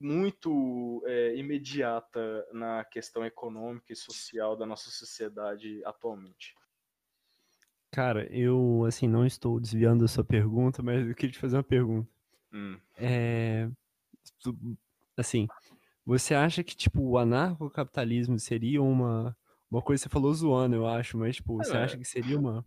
[0.00, 6.54] muito é, imediata na questão econômica e social da nossa sociedade atualmente.
[7.90, 11.62] Cara, eu, assim, não estou desviando da sua pergunta, mas eu queria te fazer uma
[11.62, 12.08] pergunta.
[12.52, 12.78] Hum.
[12.96, 13.68] É,
[15.16, 15.48] assim,
[16.04, 19.36] você acha que, tipo, o anarcocapitalismo seria uma,
[19.70, 21.82] uma coisa você falou zoando, eu acho, mas, tipo, você é.
[21.82, 22.64] acha que seria uma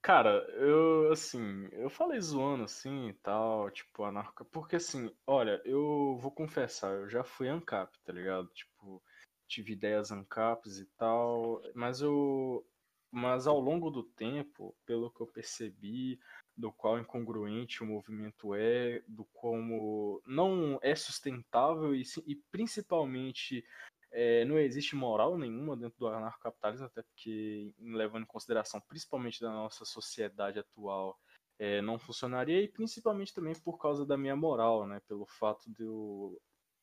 [0.00, 6.16] Cara, eu, assim, eu falei zoando assim e tal, tipo, anarca, porque assim, olha, eu
[6.20, 8.48] vou confessar, eu já fui ANCAP, tá ligado?
[8.54, 9.02] Tipo,
[9.46, 12.64] tive ideias ANCAPs e tal, mas eu,
[13.10, 16.18] mas ao longo do tempo, pelo que eu percebi,
[16.56, 23.64] do qual incongruente o movimento é, do como não é sustentável e, e principalmente
[24.10, 29.50] é, não existe moral nenhuma dentro do anarcocapitalismo, até porque, levando em consideração principalmente da
[29.50, 31.18] nossa sociedade atual,
[31.58, 35.00] é, não funcionaria, e principalmente também por causa da minha moral, né?
[35.08, 36.40] Pelo fato de eu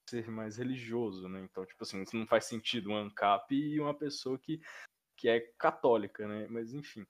[0.10, 1.42] ser mais religioso, né?
[1.42, 4.62] Então, tipo assim, não faz sentido um ANCAP e uma pessoa que,
[5.18, 6.48] que é católica, né?
[6.50, 7.06] Mas, enfim.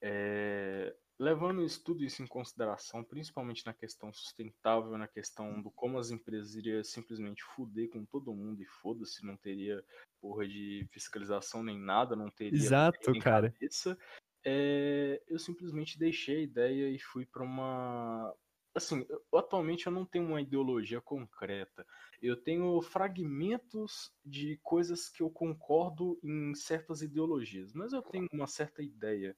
[0.00, 6.10] É, Levando tudo isso em consideração, principalmente na questão sustentável, na questão do como as
[6.10, 9.84] empresas iriam simplesmente fuder com todo mundo e foda-se, não teria
[10.20, 13.50] porra de fiscalização nem nada, não teria Exato, cara.
[13.50, 13.96] Cabeça,
[14.44, 18.34] é, eu simplesmente deixei a ideia e fui para uma.
[18.74, 21.86] Assim, eu, atualmente eu não tenho uma ideologia concreta.
[22.20, 28.46] Eu tenho fragmentos de coisas que eu concordo em certas ideologias, mas eu tenho uma
[28.46, 29.36] certa ideia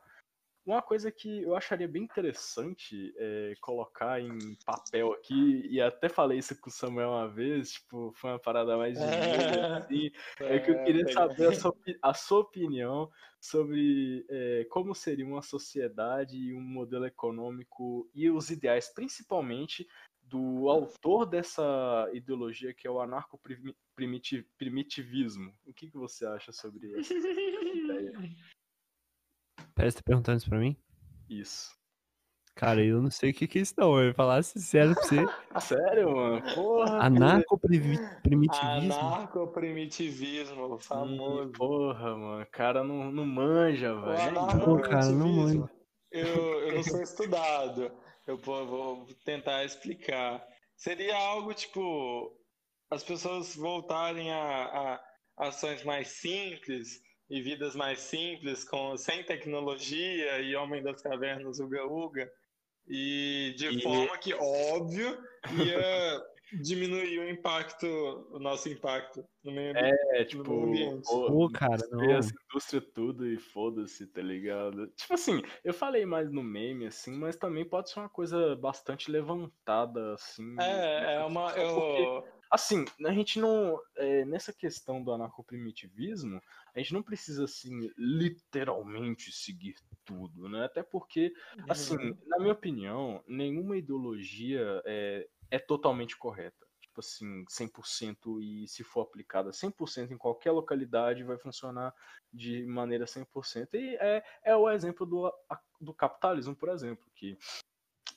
[0.66, 6.38] uma coisa que eu acharia bem interessante é, colocar em papel aqui, e até falei
[6.38, 10.58] isso com o Samuel uma vez, tipo, foi uma parada mais de assim, é, é
[10.58, 16.36] que eu queria saber a sua, a sua opinião sobre é, como seria uma sociedade
[16.36, 19.86] e um modelo econômico e os ideais, principalmente
[20.22, 25.52] do autor dessa ideologia, que é o anarco-primitivismo.
[25.66, 28.12] O que, que você acha sobre essa ideia?
[29.74, 30.76] Pera, você tá perguntando isso pra mim?
[31.28, 31.74] Isso.
[32.54, 35.02] Cara, eu não sei o que que é isso não, eu ia falar sincero pra
[35.02, 35.16] você.
[35.60, 36.54] Sério, mano?
[36.54, 37.04] Porra.
[37.04, 38.94] Anarco-primitivismo?
[38.94, 41.48] Anarco-primitivismo, famoso.
[41.48, 44.64] Ih, porra, mano, cara não, não manja, velho.
[44.64, 45.68] Pô, cara, não manja.
[46.12, 47.90] Eu, eu não sou estudado,
[48.24, 50.46] eu vou tentar explicar.
[50.76, 52.38] Seria algo tipo,
[52.88, 55.00] as pessoas voltarem a,
[55.38, 61.58] a ações mais simples, e vidas mais simples, com sem tecnologia e Homem das Cavernas
[61.58, 62.30] Uga Uga.
[62.86, 63.82] E de e...
[63.82, 65.18] forma que, óbvio,
[65.58, 66.22] ia
[66.62, 67.86] diminuir o impacto,
[68.30, 69.98] o nosso impacto no meio ambiente.
[70.10, 71.06] É, tipo, ambiente.
[71.06, 72.10] Pô, cara, não.
[72.10, 74.86] essa indústria tudo e foda-se, tá ligado?
[74.88, 79.10] Tipo assim, eu falei mais no meme, assim, mas também pode ser uma coisa bastante
[79.10, 80.54] levantada, assim.
[80.60, 81.50] É, é uma.
[81.52, 82.24] Eu...
[82.54, 83.80] Assim, a gente não.
[83.96, 86.40] É, nessa questão do anarcoprimitivismo,
[86.72, 90.64] a gente não precisa, assim, literalmente seguir tudo, né?
[90.64, 91.32] Até porque,
[91.68, 92.16] assim, uhum.
[92.28, 96.64] na minha opinião, nenhuma ideologia é, é totalmente correta.
[96.80, 101.92] Tipo assim, 100% e se for aplicada 100% em qualquer localidade, vai funcionar
[102.32, 103.74] de maneira 100%.
[103.74, 105.34] E é, é o exemplo do,
[105.80, 107.36] do capitalismo, por exemplo, que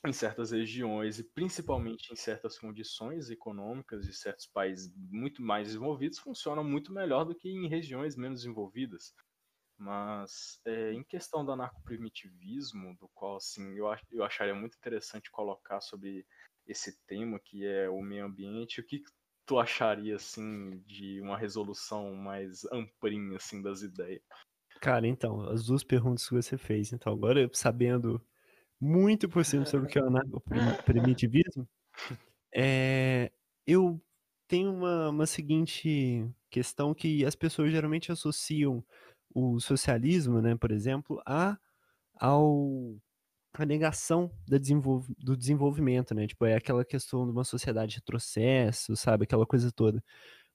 [0.06, 6.18] em certas regiões e principalmente em certas condições econômicas de certos países muito mais desenvolvidos
[6.18, 9.12] funciona muito melhor do que em regiões menos desenvolvidas.
[9.78, 15.80] Mas é, em questão do anarcoprimitivismo, do qual assim, eu, eu acharia muito interessante colocar
[15.80, 16.26] sobre
[16.66, 19.02] esse tema que é o meio ambiente, o que
[19.46, 24.22] tu acharia assim de uma resolução mais amplinha assim das ideias?
[24.80, 26.92] Cara, então, as duas perguntas que você fez.
[26.92, 28.24] Então, agora sabendo
[28.80, 31.68] muito por cima sobre o que é o anarcoprimitivismo,
[32.54, 33.30] é,
[33.66, 34.00] eu
[34.48, 38.84] tenho uma, uma seguinte questão que as pessoas geralmente associam
[39.34, 41.58] o socialismo, né, por exemplo, a,
[42.14, 42.96] ao,
[43.54, 46.26] a negação desenvolv do desenvolvimento, né?
[46.26, 49.24] Tipo, é aquela questão de uma sociedade de retrocesso, sabe?
[49.24, 50.02] Aquela coisa toda.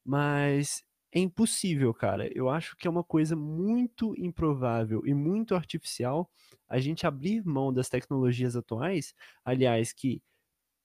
[0.05, 2.27] Mas é impossível, cara.
[2.35, 6.29] Eu acho que é uma coisa muito improvável e muito artificial
[6.67, 9.13] a gente abrir mão das tecnologias atuais,
[9.45, 10.21] aliás, que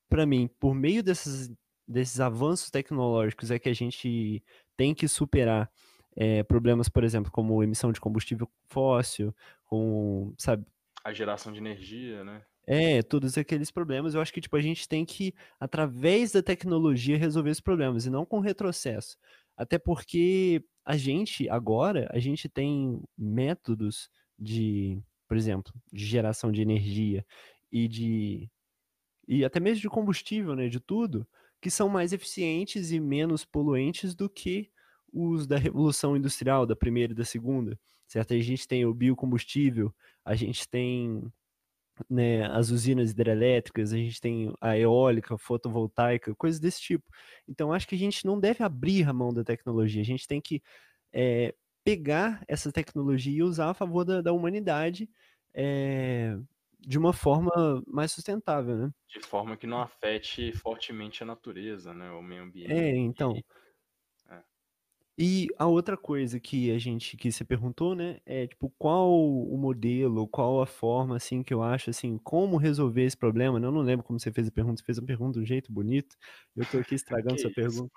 [0.09, 1.51] para mim, por meio desses,
[1.87, 4.43] desses avanços tecnológicos é que a gente
[4.77, 5.71] tem que superar
[6.15, 10.67] é, problemas, por exemplo, como emissão de combustível fóssil, com, sabe?
[11.05, 12.43] A geração de energia, né?
[12.67, 14.15] É, todos aqueles problemas.
[14.15, 18.11] Eu acho que tipo, a gente tem que, através da tecnologia, resolver esses problemas, e
[18.11, 19.17] não com retrocesso.
[19.59, 26.63] Até porque a gente, agora, a gente tem métodos de, por exemplo, de geração de
[26.63, 27.27] energia
[27.73, 28.49] e de.
[29.27, 30.69] e até mesmo de combustível, né?
[30.69, 31.27] De tudo,
[31.61, 34.71] que são mais eficientes e menos poluentes do que
[35.13, 38.35] os da Revolução Industrial, da primeira e da segunda, certo?
[38.35, 39.93] A gente tem o biocombustível,
[40.25, 41.33] a gente tem
[42.09, 47.05] né, as usinas hidrelétricas, a gente tem a eólica, a fotovoltaica, coisas desse tipo.
[47.47, 50.41] Então, acho que a gente não deve abrir a mão da tecnologia, a gente tem
[50.41, 50.63] que
[51.13, 55.09] é, pegar essa tecnologia e usar a favor da, da humanidade
[55.55, 56.37] é,
[56.81, 58.91] de uma forma mais sustentável, né?
[59.09, 62.73] De forma que não afete fortemente a natureza, né, o meio ambiente.
[62.73, 63.37] É, então.
[63.37, 63.45] E
[65.57, 70.29] a outra coisa que a gente que você perguntou, né, é tipo qual o modelo,
[70.29, 73.59] qual a forma assim que eu acho assim, como resolver esse problema?
[73.59, 75.73] Eu não lembro como você fez a pergunta, você fez a pergunta de um jeito
[75.73, 76.17] bonito.
[76.55, 77.93] Eu tô aqui estragando Que sua pergunta.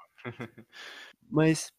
[1.29, 1.71] Mas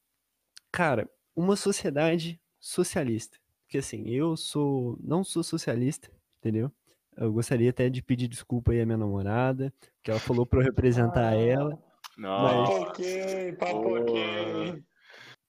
[0.71, 6.71] cara, uma sociedade socialista, porque assim, eu sou não sou socialista, entendeu?
[7.17, 10.65] Eu gostaria até de pedir desculpa aí à minha namorada, que ela falou para eu
[10.65, 11.77] representar ela,
[12.17, 14.85] Não, Mas- Papoquei, papoquei.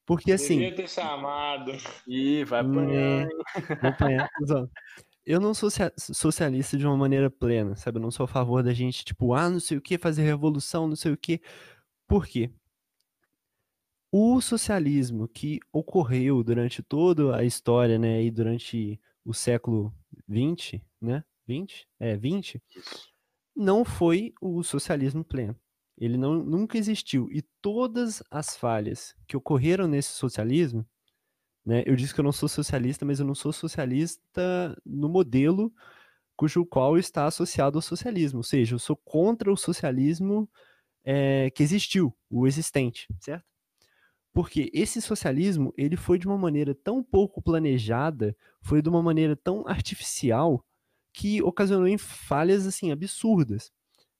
[0.05, 1.71] Porque assim, Devia ter chamado.
[2.07, 3.25] Ih, vai apanhar.
[3.25, 3.29] né,
[3.81, 4.29] Vou apanhar.
[4.39, 4.67] Mas, ó,
[5.25, 7.97] eu não sou socia- socialista de uma maneira plena, sabe?
[7.97, 10.87] Eu não sou a favor da gente, tipo, ah, não sei o que, fazer revolução,
[10.87, 11.41] não sei o que.
[12.07, 12.51] Por quê?
[14.11, 19.91] O socialismo que ocorreu durante toda a história, né, e durante o século
[20.29, 21.23] XX, né?
[21.47, 21.87] 20?
[21.99, 23.07] É, 20, Isso.
[23.55, 25.55] não foi o socialismo pleno.
[25.97, 27.29] Ele não, nunca existiu.
[27.31, 30.85] E todas as falhas que ocorreram nesse socialismo,
[31.65, 31.83] né?
[31.85, 35.73] Eu disse que eu não sou socialista, mas eu não sou socialista no modelo
[36.35, 38.39] cujo qual está associado ao socialismo.
[38.39, 40.49] Ou seja, eu sou contra o socialismo
[41.05, 43.45] eh, que existiu, o existente, certo?
[44.33, 49.35] Porque esse socialismo, ele foi de uma maneira tão pouco planejada, foi de uma maneira
[49.35, 50.65] tão artificial,
[51.13, 53.71] que ocasionou em falhas, assim, absurdas.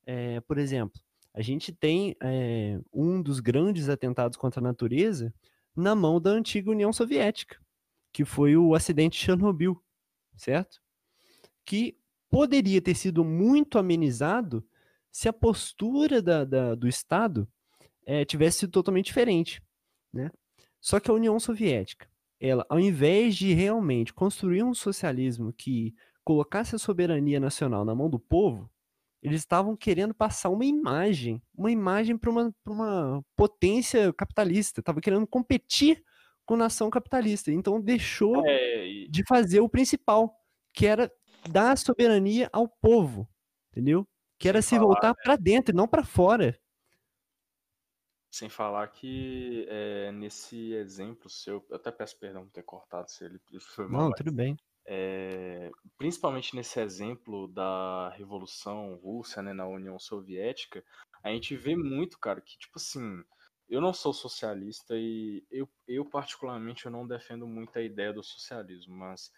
[0.05, 1.01] Eh, por exemplo,
[1.33, 5.33] a gente tem eh, um dos grandes atentados contra a natureza
[5.75, 7.57] na mão da antiga União Soviética,
[8.11, 9.81] que foi o acidente de Chernobyl,
[10.35, 10.79] certo?
[11.65, 11.97] Que
[12.29, 14.63] poderia ter sido muito amenizado
[15.11, 17.47] se a postura da- da- do Estado
[18.05, 19.61] eh, tivesse sido totalmente diferente,
[20.11, 20.29] né?
[20.81, 22.05] Só que a União Soviética,
[22.39, 28.09] ela, ao invés de realmente construir um socialismo que colocasse a soberania nacional na mão
[28.09, 28.69] do povo,
[29.23, 35.01] eles estavam querendo passar uma imagem, uma imagem para uma, pra uma potência capitalista, estavam
[35.01, 36.03] querendo competir
[36.45, 37.51] com nação capitalista.
[37.51, 40.35] Então deixou É, e de fazer o principal,
[40.73, 41.11] que era
[41.49, 43.29] dar a soberania ao povo,
[43.71, 44.07] entendeu?
[44.39, 46.59] Que era Sem se falar, voltar para dentro e não para fora.
[48.31, 53.23] sem falar que é, nesse exemplo seu, eu até peço perdão por ter cortado se
[53.25, 53.39] ele
[53.75, 54.57] foi mal, Não, tudo bem.
[54.85, 60.83] É, principalmente nesse exemplo da Revolução Russa, né, na União Soviética,
[61.23, 63.23] a gente vê muito, cara, que tipo assim,
[63.69, 68.21] eu não sou socialista e eu, eu particularmente eu não defendo muito a ideia do
[68.21, 69.31] socialismo, mas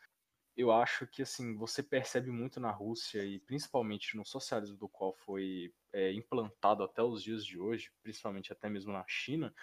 [0.57, 5.13] eu acho que assim você percebe muito na Rússia e principalmente no socialismo do qual
[5.13, 9.53] foi é, implantado até os dias de hoje, principalmente até mesmo na China,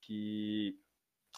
[0.00, 0.78] que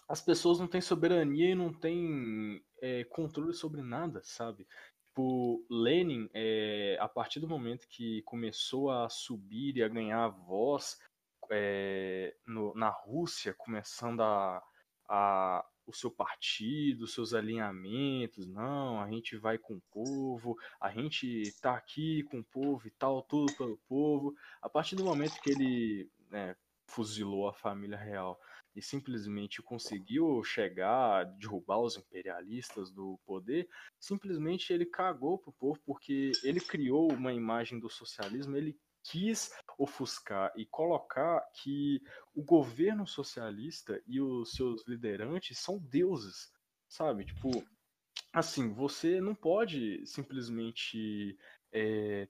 [0.08, 4.66] as pessoas não têm soberania e não têm é, controle sobre nada, sabe?
[5.06, 10.98] Tipo, Lenin, é, a partir do momento que começou a subir e a ganhar voz
[11.50, 14.62] é, no- na Rússia, começando a,
[15.08, 21.52] a o seu partido, seus alinhamentos, não, a gente vai com o povo, a gente
[21.60, 24.34] tá aqui com o povo e tal, tudo pelo povo.
[24.62, 28.40] A partir do momento que ele né, fuzilou a família real
[28.74, 36.32] e simplesmente conseguiu chegar, derrubar os imperialistas do poder, simplesmente ele cagou pro povo porque
[36.42, 42.00] ele criou uma imagem do socialismo, ele quis ofuscar e colocar que
[42.34, 46.50] o governo socialista e os seus liderantes são deuses,
[46.88, 47.24] sabe?
[47.26, 47.50] Tipo,
[48.32, 51.38] assim, você não pode simplesmente
[51.70, 52.26] é,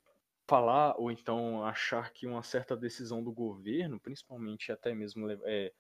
[0.47, 5.73] falar ou então achar que uma certa decisão do governo, principalmente até mesmo é,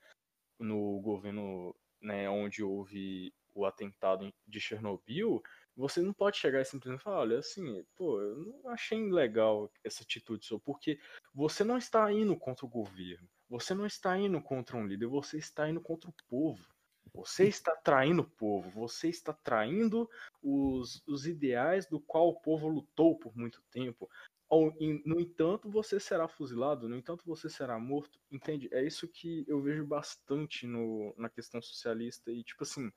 [0.58, 5.42] no governo né, onde houve o atentado de Chernobyl,
[5.76, 10.02] você não pode chegar e simplesmente falar, olha, assim, pô, eu não achei legal essa
[10.02, 10.98] atitude sua, porque
[11.32, 15.38] você não está indo contra o governo, você não está indo contra um líder, você
[15.38, 16.64] está indo contra o povo.
[17.12, 20.08] Você está traindo o povo, você está traindo
[20.42, 24.10] os, os ideais do qual o povo lutou por muito tempo.
[24.50, 28.68] No entanto, você será fuzilado, no entanto, você será morto, entende?
[28.72, 32.30] É isso que eu vejo bastante no, na questão socialista.
[32.30, 32.90] E, tipo assim,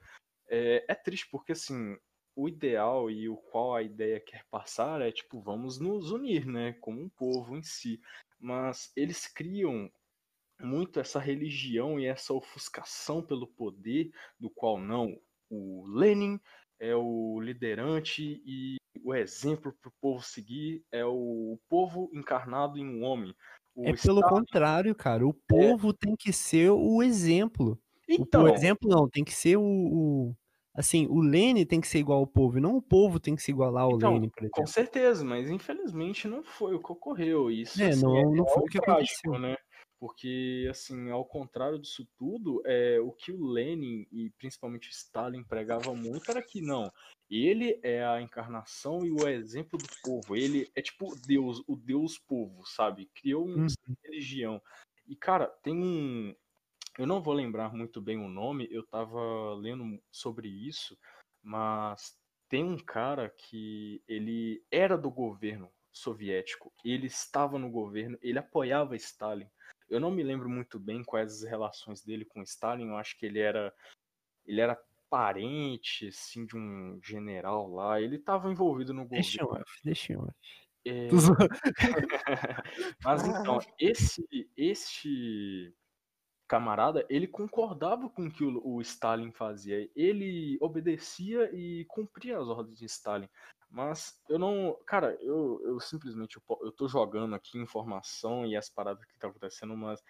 [0.49, 1.97] é, é triste porque, assim,
[2.35, 6.73] o ideal e o qual a ideia quer passar é, tipo, vamos nos unir, né,
[6.73, 7.99] como um povo em si.
[8.39, 9.91] Mas eles criam
[10.59, 16.39] muito essa religião e essa ofuscação pelo poder, do qual não o Lenin
[16.79, 22.85] é o liderante e o exemplo para o povo seguir é o povo encarnado em
[22.85, 23.33] um homem.
[23.75, 24.21] O é Estado...
[24.21, 25.25] pelo contrário, cara.
[25.25, 25.33] O é.
[25.47, 25.93] povo é...
[25.99, 27.79] tem que ser o exemplo.
[28.09, 28.43] Então...
[28.43, 30.35] O, exemplo não, tem que ser o, o,
[30.77, 33.41] Assim, o Lenin tem que ser igual ao povo, e não o povo tem que
[33.41, 34.61] se igualar ao então, Lenin, por exemplo.
[34.61, 37.49] Com certeza, mas infelizmente não foi o que ocorreu.
[37.49, 39.39] Isso é, assim, não, é, não foi o que trágico, aconteceu.
[39.39, 39.57] Né?
[39.99, 45.95] Porque, assim, ao contrário disso tudo, é, o que o Lenin e principalmente Stalin pregavam
[45.95, 46.91] muito era que não,
[47.29, 50.35] ele é a encarnação e o exemplo do povo.
[50.35, 53.09] Ele é tipo Deus, o Deus povo, sabe?
[53.15, 53.95] Criou uma uhum.
[54.03, 54.61] religião.
[55.07, 56.35] E, cara, tem um.
[56.97, 60.97] Eu não vou lembrar muito bem o nome, eu tava lendo sobre isso,
[61.43, 62.17] mas
[62.49, 68.95] tem um cara que ele era do governo soviético, ele estava no governo, ele apoiava
[68.95, 69.47] Stalin.
[69.89, 72.87] Eu não me lembro muito bem quais as relações dele com Stalin.
[72.87, 73.73] Eu acho que ele era
[74.45, 78.01] ele era parente assim de um general lá.
[78.01, 79.23] Ele estava envolvido no governo.
[79.23, 80.27] Deixa eu, deixa eu.
[80.85, 81.07] É...
[83.03, 85.73] Mas então, esse esse
[86.47, 89.89] camarada, ele concordava com o que o, Stalin fazia.
[89.95, 93.27] Ele obedecia e cumpria as ordens de Stalin.
[93.69, 94.77] Mas eu não.
[94.85, 99.75] Cara, eu, eu simplesmente eu, tô jogando aqui informação e as paradas que tá acontecendo,
[99.75, 100.01] mas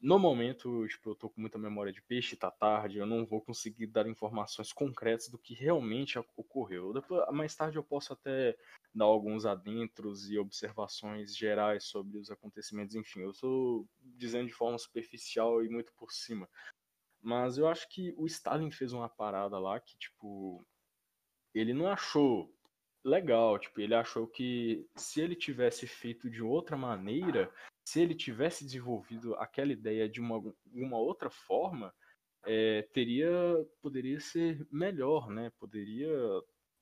[0.00, 3.40] no momento, tipo, eu tô com muita memória de peixe, tá tarde, eu não vou
[3.40, 6.92] conseguir dar informações concretas do que realmente ocorreu.
[6.92, 8.56] Depois, mais tarde eu posso até
[8.94, 14.78] dar alguns adentros e observações gerais sobre os acontecimentos, enfim, eu estou dizendo de forma
[14.78, 16.48] superficial e muito por cima.
[17.22, 20.64] Mas eu acho que o Stalin fez uma parada lá que, tipo,
[21.54, 22.55] ele não achou
[23.06, 23.58] legal.
[23.58, 27.50] Tipo, ele achou que se ele tivesse feito de outra maneira,
[27.86, 30.42] se ele tivesse desenvolvido aquela ideia de uma,
[30.72, 31.94] uma outra forma,
[32.44, 33.30] é, teria
[33.80, 35.50] poderia ser melhor, né?
[35.58, 36.10] Poderia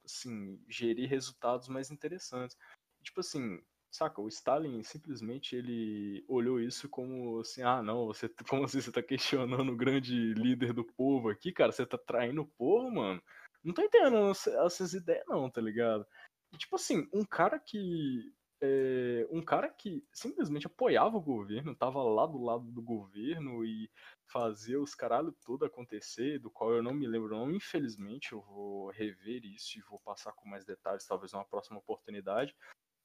[0.04, 2.56] assim gerir resultados mais interessantes.
[3.02, 4.20] Tipo assim, saca?
[4.20, 9.02] O Stalin simplesmente ele olhou isso como assim, ah, não, você como assim você tá
[9.02, 11.72] questionando o grande líder do povo aqui, cara?
[11.72, 13.22] Você tá traindo o povo, mano?
[13.64, 16.06] Não tô entendendo essas ideias, não, tá ligado?
[16.52, 18.32] E, tipo assim, um cara que.
[18.60, 23.90] É, um cara que simplesmente apoiava o governo, tava lá do lado do governo e
[24.26, 28.90] fazia os caralho tudo acontecer, do qual eu não me lembro não, infelizmente eu vou
[28.90, 32.54] rever isso e vou passar com mais detalhes, talvez numa próxima oportunidade.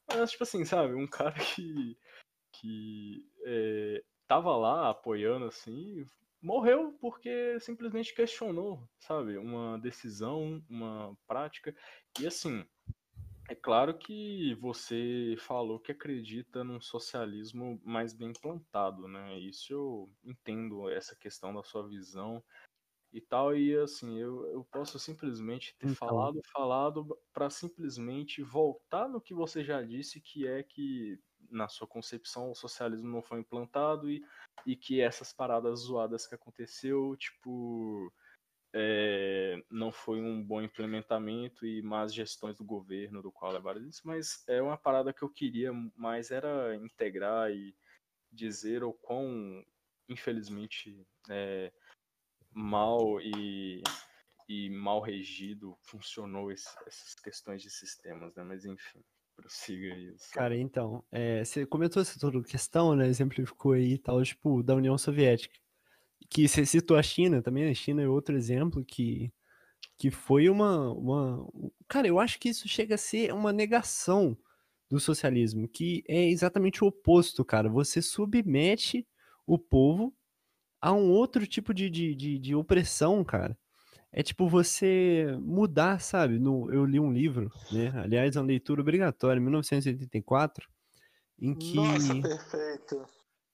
[0.07, 1.97] Mas, tipo assim, sabe, um cara que,
[2.53, 6.05] que é, tava lá apoiando, assim,
[6.41, 11.75] morreu porque simplesmente questionou, sabe, uma decisão, uma prática.
[12.19, 12.65] E assim,
[13.49, 19.39] é claro que você falou que acredita num socialismo mais bem plantado, né?
[19.39, 22.43] Isso eu entendo essa questão da sua visão
[23.11, 25.95] e tal, e assim, eu, eu posso simplesmente ter então.
[25.95, 31.19] falado, falado para simplesmente voltar no que você já disse, que é que
[31.51, 34.23] na sua concepção o socialismo não foi implantado e,
[34.65, 38.11] e que essas paradas zoadas que aconteceu, tipo,
[38.73, 44.01] é, não foi um bom implementamento e más gestões do governo, do qual levaram isso,
[44.05, 47.75] mas é uma parada que eu queria mais era integrar e
[48.31, 49.65] dizer o quão,
[50.07, 51.71] infelizmente, é,
[52.51, 53.81] mal e,
[54.47, 58.43] e mal regido funcionou esse, essas questões de sistemas, né?
[58.43, 59.03] Mas enfim
[59.39, 60.31] prossiga isso.
[60.33, 63.07] Cara, então, é, você comentou essa toda questão, né?
[63.07, 65.55] Exemplificou aí tal, tipo, da União Soviética.
[66.29, 69.31] Que você citou a China também, a China é outro exemplo que,
[69.97, 71.47] que foi uma, uma.
[71.87, 74.37] Cara, eu acho que isso chega a ser uma negação
[74.89, 77.69] do socialismo, que é exatamente o oposto, cara.
[77.69, 79.07] Você submete
[79.45, 80.13] o povo
[80.81, 83.57] a um outro tipo de, de, de, de opressão, cara.
[84.11, 86.39] É tipo você mudar, sabe?
[86.39, 87.91] No, eu li um livro, né?
[87.95, 90.67] Aliás, é uma leitura obrigatória, em 1984,
[91.39, 91.75] em que.
[91.75, 93.05] Nossa, perfeito.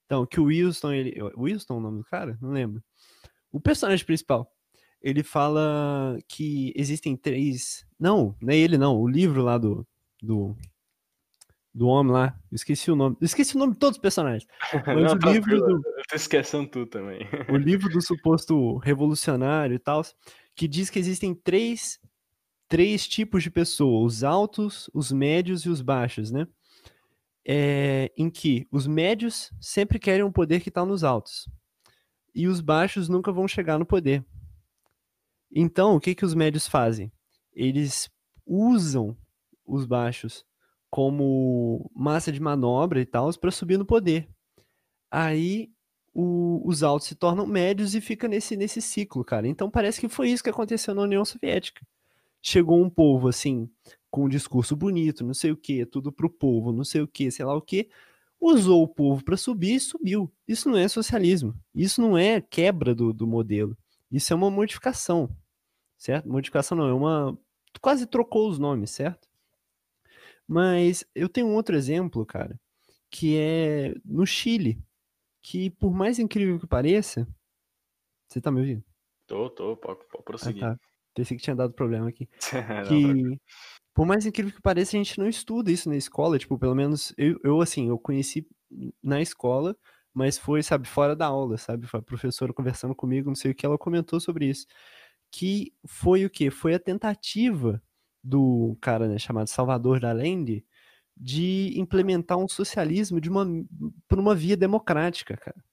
[0.05, 1.21] Então, que o Wilson, ele.
[1.37, 2.37] Wilson é o nome do cara?
[2.41, 2.81] Não lembro.
[3.51, 4.49] O personagem principal.
[5.01, 7.85] Ele fala que existem três.
[7.99, 8.99] Não, não é ele, não.
[8.99, 9.85] O livro lá do.
[10.21, 10.55] Do,
[11.75, 12.39] do homem lá.
[12.49, 13.17] Eu esqueci o nome.
[13.19, 14.47] Eu esqueci o nome de todos os personagens.
[14.87, 15.89] Mas Não, o livro tranquilo, do.
[15.89, 17.19] Eu tô esquecendo tu também.
[17.51, 20.01] o livro do suposto revolucionário e tal,
[20.55, 21.99] que diz que existem três,
[22.69, 26.47] três tipos de pessoa, os altos, os médios e os baixos, né?
[27.47, 31.47] É, em que os médios sempre querem um poder que está nos altos
[32.33, 34.25] e os baixos nunca vão chegar no poder.
[35.51, 37.11] Então, o que, que os médios fazem?
[37.53, 38.09] Eles
[38.45, 39.15] usam
[39.65, 40.43] os baixos
[40.89, 44.27] como massa de manobra e tal para subir no poder.
[45.11, 45.69] Aí
[46.13, 49.47] o- os altos se tornam médios e fica nesse, nesse ciclo, cara.
[49.47, 51.85] Então parece que foi isso que aconteceu na União Soviética.
[52.41, 53.69] Chegou um povo assim,
[54.09, 57.29] com um discurso bonito, não sei o que, tudo pro povo, não sei o que,
[57.31, 57.89] sei lá o que,
[58.39, 60.31] usou o povo para subir e subiu.
[60.47, 61.53] Isso não é socialismo.
[61.73, 63.75] Isso não é quebra do, do modelo.
[64.11, 65.29] Isso é uma modificação,
[65.97, 66.29] certo?
[66.29, 67.37] Modificação não, é uma.
[67.81, 69.27] Quase trocou os nomes, certo?
[70.47, 72.59] Mas eu tenho um outro exemplo, cara,
[73.11, 74.79] que é no Chile,
[75.43, 77.27] que por mais incrível que pareça.
[78.27, 78.83] Você tá me ouvindo?
[79.27, 80.75] Tô, tô, pode, pode Ah, prosseguir.
[80.75, 80.77] tá.
[81.13, 82.27] Pensei que tinha dado problema aqui.
[82.83, 83.37] Que
[83.95, 87.13] por mais incrível que pareça, a gente não estuda isso na escola, tipo, pelo menos
[87.17, 88.47] eu, eu assim, eu conheci
[89.03, 89.77] na escola,
[90.13, 91.87] mas foi, sabe, fora da aula, sabe?
[91.87, 94.67] Foi a professora conversando comigo, não sei o que, ela comentou sobre isso.
[95.31, 96.51] Que foi o quê?
[96.51, 97.81] Foi a tentativa
[98.25, 100.65] do cara, né, chamado Salvador Allende
[101.15, 103.45] de implementar um socialismo de uma,
[104.07, 105.63] por uma via democrática, cara.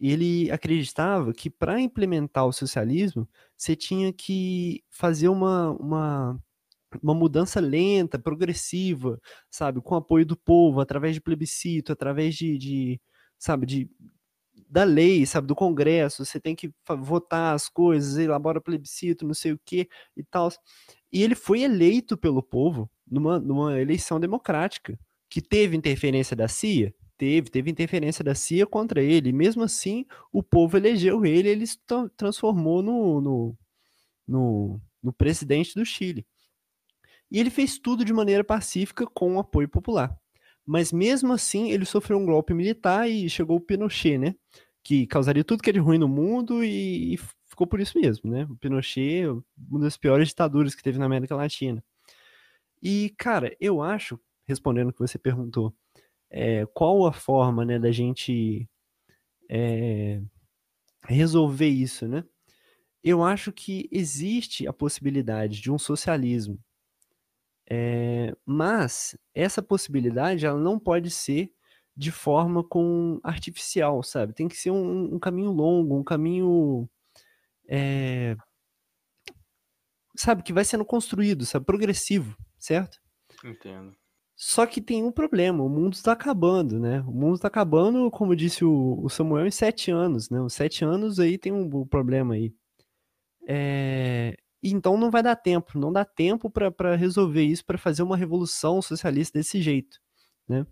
[0.00, 6.40] Ele acreditava que para implementar o socialismo, você tinha que fazer uma, uma,
[7.02, 9.20] uma mudança lenta, progressiva,
[9.50, 13.00] sabe, com apoio do povo, através de plebiscito, através de, de
[13.38, 13.90] sabe, de
[14.68, 19.52] da lei, sabe, do Congresso, você tem que votar as coisas, elabora plebiscito, não sei
[19.52, 20.50] o que e tal.
[21.12, 24.98] E ele foi eleito pelo povo numa, numa eleição democrática,
[25.28, 26.94] que teve interferência da CIA?
[27.16, 29.32] Teve, teve interferência da CIA contra ele.
[29.32, 33.58] Mesmo assim, o povo elegeu ele, ele se tra- transformou no, no,
[34.26, 36.26] no, no presidente do Chile.
[37.30, 40.14] E ele fez tudo de maneira pacífica com o apoio popular.
[40.66, 44.34] Mas mesmo assim, ele sofreu um golpe militar e chegou o Pinochet, né?
[44.82, 48.30] Que causaria tudo que é de ruim no mundo e, e ficou por isso mesmo,
[48.30, 48.44] né?
[48.48, 49.26] O Pinochet,
[49.68, 51.82] uma das piores ditaduras que teve na América Latina.
[52.82, 55.74] E, cara, eu acho, respondendo o que você perguntou,
[56.30, 58.68] é, qual a forma, né, da gente
[59.48, 60.20] é,
[61.04, 62.24] resolver isso, né?
[63.04, 66.58] Eu acho que existe a possibilidade de um socialismo
[67.74, 71.50] é, mas essa possibilidade ela não pode ser
[71.96, 74.34] de forma com artificial, sabe?
[74.34, 76.86] Tem que ser um, um caminho longo, um caminho
[77.66, 78.36] é,
[80.14, 82.98] sabe que vai sendo construído, sabe, progressivo, certo?
[83.42, 83.96] Entendo.
[84.36, 87.00] Só que tem um problema, o mundo está acabando, né?
[87.02, 90.42] O mundo está acabando, como disse o, o Samuel, em sete anos, né?
[90.42, 92.52] Os sete anos aí tem um, um problema aí.
[93.48, 94.36] É,
[94.70, 98.80] então não vai dar tempo, não dá tempo para resolver isso, para fazer uma revolução
[98.80, 100.00] socialista desse jeito,
[100.48, 100.66] né?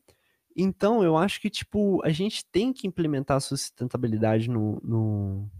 [0.56, 5.50] Então eu acho que tipo a gente tem que implementar a sustentabilidade no, no...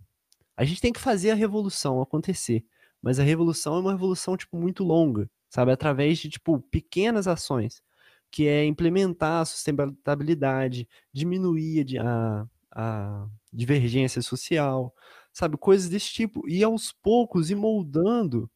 [0.56, 2.64] a gente tem que fazer a revolução acontecer,
[3.02, 5.72] mas a revolução é uma revolução tipo muito longa, sabe?
[5.72, 7.82] Através de tipo pequenas ações,
[8.30, 14.94] que é implementar a sustentabilidade, diminuir a, a divergência social,
[15.40, 15.56] sabe?
[15.56, 16.46] Coisas desse tipo.
[16.48, 18.50] E aos poucos ir moldando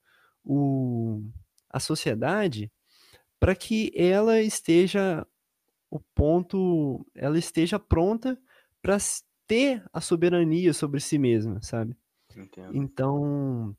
[0.45, 1.23] o,
[1.71, 2.71] a sociedade
[3.41, 5.27] para que ela esteja
[5.91, 8.39] o ponto, ela esteja pronta
[8.83, 8.99] para
[9.47, 11.97] ter a soberania sobre si mesma, sabe?
[12.37, 12.77] Entendo.
[12.77, 13.77] Então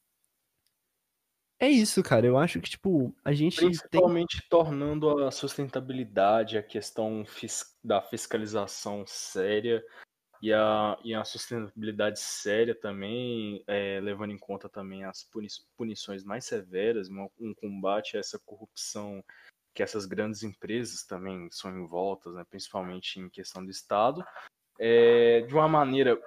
[1.60, 2.26] é isso, cara.
[2.26, 8.02] Eu acho que tipo a gente tem Principalmente tornando a sustentabilidade, a questão fis- da
[8.02, 9.84] fiscalização séria
[10.42, 16.24] e a, e a sustentabilidade séria também, é, levando em conta também as puni- punições
[16.24, 19.24] mais severas, um, um combate a essa corrupção
[19.74, 24.24] que essas grandes empresas também são envoltas, né, principalmente em questão do Estado,
[24.80, 26.20] é, de uma maneira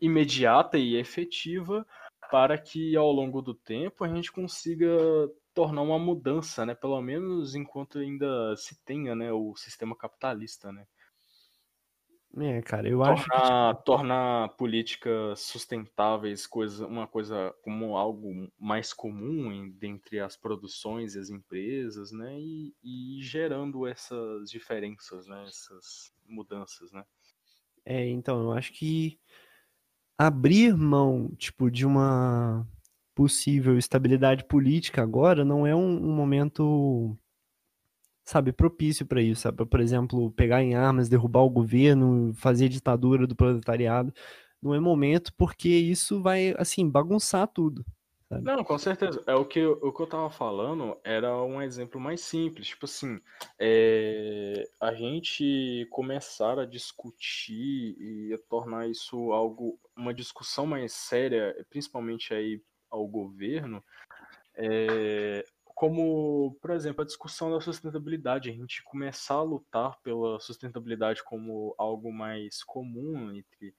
[0.00, 1.86] imediata e efetiva
[2.30, 4.88] para que ao longo do tempo a gente consiga
[5.54, 6.74] tornar uma mudança, né?
[6.74, 10.86] Pelo menos enquanto ainda se tenha, né, o sistema capitalista, né?
[12.38, 13.84] É, cara, eu tornar, acho que.
[13.84, 21.18] tornar políticas sustentáveis coisa, uma coisa como algo mais comum em, dentre as produções e
[21.18, 22.38] as empresas, né?
[22.40, 25.44] E, e gerando essas diferenças, né?
[25.46, 27.04] Essas mudanças, né?
[27.84, 29.18] É, então, eu acho que
[30.16, 32.66] abrir mão, tipo, de uma
[33.14, 37.16] possível estabilidade política agora não é um, um momento,
[38.24, 39.64] sabe, propício para isso, sabe?
[39.66, 44.12] Por exemplo, pegar em armas, derrubar o governo, fazer ditadura do proletariado.
[44.62, 47.84] Não é momento porque isso vai, assim, bagunçar tudo.
[48.28, 48.44] Sabe?
[48.44, 49.22] Não, com certeza.
[49.26, 52.68] É o que, eu- o que eu tava falando era um exemplo mais simples.
[52.68, 53.20] Tipo assim,
[53.58, 61.54] é, a gente começar a discutir e a tornar isso algo, uma discussão mais séria,
[61.68, 63.82] principalmente aí ao governo,
[64.54, 65.44] é,
[65.82, 71.74] como, por exemplo, a discussão da sustentabilidade, a gente começar a lutar pela sustentabilidade como
[71.76, 73.74] algo mais comum entre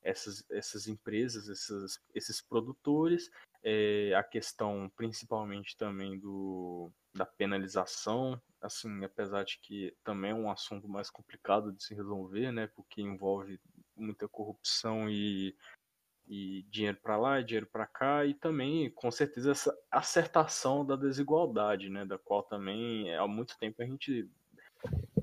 [0.00, 3.28] essas, essas empresas, esses, esses produtores,
[3.60, 10.52] é, a questão principalmente também do, da penalização, assim, apesar de que também é um
[10.52, 13.60] assunto mais complicado de se resolver, né, porque envolve
[13.96, 15.56] muita corrupção e
[16.28, 21.88] e dinheiro para lá, dinheiro para cá, e também, com certeza, essa acertação da desigualdade,
[21.88, 24.28] né, da qual também há muito tempo a gente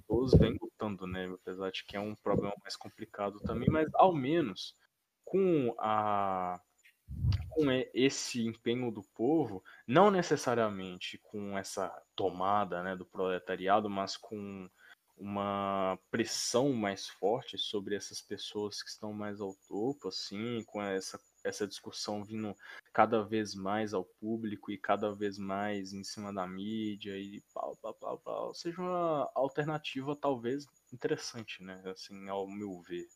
[0.07, 4.13] todos vem lutando, né, apesar de que é um problema mais complicado também, mas ao
[4.13, 4.75] menos
[5.23, 6.59] com a
[7.49, 14.69] com esse empenho do povo, não necessariamente com essa tomada, né, do proletariado, mas com
[15.17, 21.19] uma pressão mais forte sobre essas pessoas que estão mais ao topo, assim, com essa,
[21.43, 22.55] essa discussão vindo
[22.93, 27.77] cada vez mais ao público e cada vez mais em cima da mídia e pau,
[27.81, 33.07] pau, pau, pau, seja uma alternativa talvez interessante, né, assim, ao meu ver.